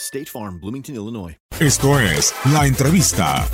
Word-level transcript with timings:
State 0.00 0.26
Farm, 0.26 0.58
Bloomington, 0.60 0.94
Illinois. 0.94 1.36
Esto 1.60 2.00
es 2.00 2.34
La 2.52 2.66
Entrevista. 2.66 3.46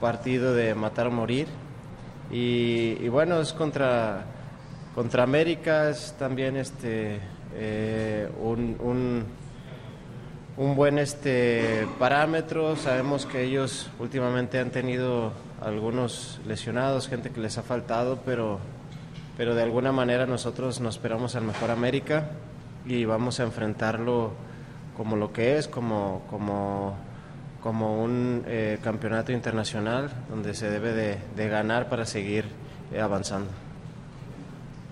partido 0.00 0.54
de 0.54 0.74
matar 0.74 1.06
o 1.06 1.10
morir. 1.10 1.48
Y, 2.30 2.96
y 3.00 3.08
bueno, 3.08 3.40
es 3.40 3.52
contra, 3.52 4.24
contra 4.94 5.22
América, 5.22 5.90
es 5.90 6.14
también 6.18 6.56
este, 6.56 7.18
eh, 7.54 8.28
un, 8.40 8.76
un, 8.78 9.24
un 10.56 10.76
buen 10.76 10.98
este, 10.98 11.88
parámetro. 11.98 12.76
Sabemos 12.76 13.26
que 13.26 13.42
ellos 13.42 13.88
últimamente 13.98 14.58
han 14.58 14.70
tenido 14.70 15.32
algunos 15.60 16.40
lesionados, 16.46 17.08
gente 17.08 17.30
que 17.30 17.40
les 17.40 17.58
ha 17.58 17.62
faltado, 17.62 18.20
pero, 18.24 18.60
pero 19.36 19.54
de 19.54 19.62
alguna 19.62 19.92
manera 19.92 20.26
nosotros 20.26 20.80
nos 20.80 20.96
esperamos 20.96 21.36
al 21.36 21.44
mejor 21.44 21.70
América 21.70 22.30
y 22.86 23.04
vamos 23.04 23.40
a 23.40 23.44
enfrentarlo 23.44 24.32
como 24.96 25.16
lo 25.16 25.32
que 25.32 25.58
es, 25.58 25.68
como, 25.68 26.22
como 26.30 26.96
como 27.66 28.00
un 28.00 28.44
eh, 28.46 28.78
campeonato 28.80 29.32
internacional 29.32 30.08
donde 30.30 30.54
se 30.54 30.70
debe 30.70 30.92
de, 30.92 31.48
ganar 31.48 31.88
para 31.88 32.06
seguir 32.06 32.44
eh, 32.92 33.00
avanzando. 33.00 33.50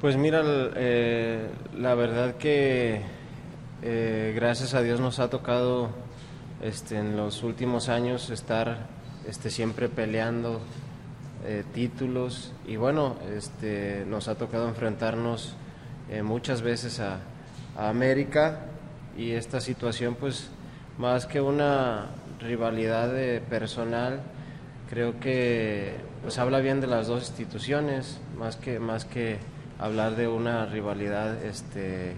Pues 0.00 0.16
mira, 0.16 0.42
eh, 0.44 1.50
la 1.78 1.94
verdad 1.94 2.34
que 2.34 3.00
gracias 4.34 4.74
a 4.74 4.82
Dios 4.82 4.98
nos 4.98 5.20
ha 5.20 5.30
tocado 5.30 5.90
este, 6.64 6.98
en 6.98 7.16
los 7.16 7.44
últimos 7.44 7.88
años 7.88 8.28
estar 8.30 8.88
este, 9.28 9.50
siempre 9.50 9.88
peleando 9.88 10.60
eh, 11.46 11.62
títulos. 11.74 12.52
Y 12.66 12.76
bueno, 12.76 13.16
este, 13.36 14.04
nos 14.06 14.28
ha 14.28 14.36
tocado 14.36 14.66
enfrentarnos 14.66 15.54
eh, 16.10 16.22
muchas 16.22 16.62
veces 16.62 17.00
a, 17.00 17.20
América. 17.76 18.60
Y 19.18 19.32
esta 19.32 19.60
situación 19.60 20.16
pues 20.18 20.48
más 20.96 21.26
que 21.26 21.40
una 21.40 22.06
rivalidad 22.40 23.16
eh, 23.18 23.40
personal 23.40 24.20
creo 24.88 25.18
que 25.18 25.94
pues 26.22 26.38
habla 26.38 26.60
bien 26.60 26.80
de 26.80 26.86
las 26.86 27.08
dos 27.08 27.28
instituciones 27.28 28.20
más 28.36 28.56
que 28.56 28.78
más 28.78 29.04
que 29.04 29.38
hablar 29.78 30.14
de 30.14 30.28
una 30.28 30.66
rivalidad 30.66 31.42
este 31.44 32.16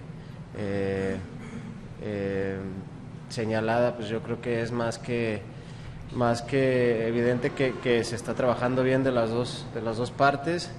señalada 3.28 3.96
pues 3.96 4.08
yo 4.08 4.22
creo 4.22 4.40
que 4.40 4.62
es 4.62 4.72
más 4.72 4.98
que 4.98 5.42
más 6.14 6.42
que 6.42 7.06
evidente 7.08 7.50
que, 7.50 8.04
se 8.04 8.14
está 8.16 8.34
trabajando 8.34 8.82
bien 8.82 9.02
de 9.04 9.12
las 9.12 9.30
dos 9.30 9.66
de 9.74 9.82
las 9.82 9.96
dos 9.96 10.10
partes 10.10 10.70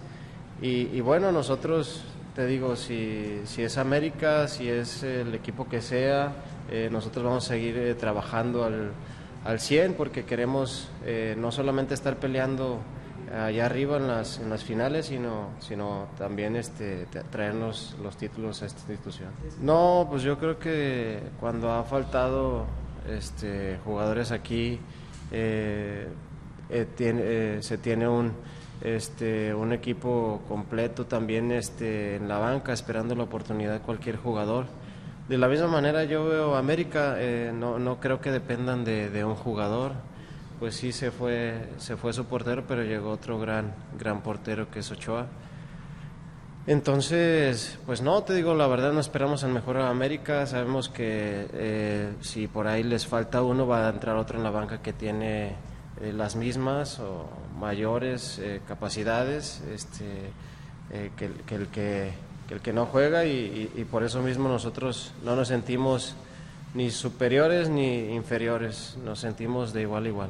y, 0.61 0.99
bueno 1.01 1.31
nosotros 1.31 2.03
te 2.35 2.45
digo 2.47 2.75
si, 2.75 3.41
es 3.57 3.77
América 3.77 4.47
si 4.47 4.69
es 4.69 5.03
el 5.03 5.35
equipo 5.35 5.67
que 5.67 5.81
sea 5.81 6.33
eh, 6.71 6.89
nosotros 6.91 7.23
vamos 7.25 7.45
a 7.45 7.47
seguir 7.49 7.77
eh, 7.77 7.93
trabajando 7.95 8.63
al, 8.63 8.91
al 9.45 9.59
100 9.59 9.93
porque 9.93 10.25
queremos 10.25 10.89
eh, 11.05 11.35
no 11.38 11.51
solamente 11.51 11.94
estar 11.94 12.15
peleando 12.17 12.79
allá 13.38 13.65
arriba 13.65 13.97
en 13.97 14.07
las, 14.07 14.39
en 14.39 14.49
las 14.49 14.63
finales, 14.63 15.07
sino, 15.07 15.49
sino 15.59 16.07
también 16.17 16.55
este, 16.55 17.07
tra- 17.09 17.23
traernos 17.29 17.94
los 18.01 18.15
títulos 18.15 18.61
a 18.63 18.67
esta 18.67 18.79
institución. 18.89 19.27
No, 19.61 20.07
pues 20.09 20.23
yo 20.23 20.38
creo 20.38 20.57
que 20.57 21.19
cuando 21.38 21.69
ha 21.73 21.83
faltado 21.83 22.63
este, 23.09 23.79
jugadores 23.83 24.31
aquí, 24.31 24.79
eh, 25.31 26.07
eh, 26.69 26.85
tiene- 26.95 27.21
eh, 27.23 27.57
se 27.61 27.77
tiene 27.77 28.07
un, 28.07 28.31
este, 28.81 29.53
un 29.53 29.73
equipo 29.73 30.41
completo 30.47 31.05
también 31.05 31.51
este, 31.51 32.15
en 32.17 32.27
la 32.27 32.38
banca, 32.38 32.73
esperando 32.73 33.15
la 33.15 33.23
oportunidad 33.23 33.73
de 33.73 33.79
cualquier 33.79 34.17
jugador. 34.17 34.65
De 35.29 35.38
la 35.38 35.47
misma 35.47 35.67
manera 35.67 36.03
yo 36.05 36.25
veo 36.25 36.55
América, 36.55 37.15
eh, 37.17 37.51
no, 37.53 37.79
no 37.79 37.99
creo 37.99 38.21
que 38.21 38.31
dependan 38.31 38.85
de, 38.85 39.09
de 39.09 39.25
un 39.25 39.35
jugador. 39.35 39.91
Pues 40.59 40.75
sí 40.75 40.91
se 40.91 41.11
fue, 41.11 41.69
se 41.77 41.97
fue 41.97 42.13
su 42.13 42.25
portero, 42.25 42.63
pero 42.67 42.83
llegó 42.83 43.11
otro 43.11 43.38
gran, 43.39 43.73
gran 43.99 44.21
portero 44.21 44.71
que 44.71 44.79
es 44.79 44.89
Ochoa. 44.91 45.27
Entonces, 46.67 47.79
pues 47.85 48.01
no, 48.01 48.23
te 48.23 48.33
digo, 48.36 48.53
la 48.53 48.68
verdad 48.68 48.91
no 48.91 49.00
esperamos 49.00 49.45
al 49.45 49.51
mejor 49.53 49.77
América. 49.77 50.45
Sabemos 50.45 50.89
que 50.89 51.47
eh, 51.53 52.13
si 52.21 52.47
por 52.47 52.68
ahí 52.68 52.83
les 52.83 53.07
falta 53.07 53.41
uno, 53.41 53.65
va 53.65 53.88
a 53.88 53.89
entrar 53.89 54.18
otro 54.18 54.38
en 54.38 54.44
la 54.44 54.50
banca 54.50 54.81
que 54.81 54.91
tiene 54.91 55.53
eh, 56.01 56.12
las 56.13 56.36
mismas 56.36 57.00
o 57.00 57.25
mayores 57.57 58.38
eh, 58.39 58.59
capacidades 58.68 59.62
este, 59.74 60.03
eh, 60.91 61.12
que 61.15 61.25
el 61.56 61.68
que, 61.68 62.12
que 62.50 62.53
el 62.56 62.59
que 62.59 62.74
no 62.74 62.86
juega 62.86 63.24
y, 63.25 63.71
y- 63.75 63.81
y 63.81 63.86
por 63.86 64.03
eso 64.03 64.21
mismo 64.21 64.50
nosotros 64.50 65.13
no 65.24 65.38
nos 65.38 65.47
sentimos 65.47 66.15
ni 66.74 66.91
superiores 66.91 67.69
ni 67.69 68.13
inferiores, 68.13 68.97
nos 69.06 69.19
sentimos 69.19 69.71
de 69.71 69.81
igual 69.83 70.03
a 70.03 70.07
igual. 70.09 70.30